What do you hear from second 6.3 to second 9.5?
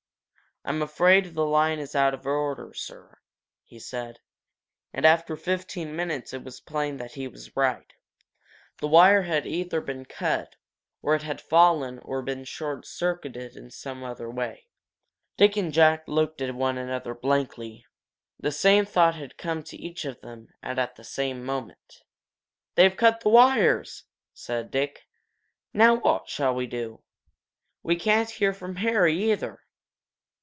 it was plain that he was right. The wire had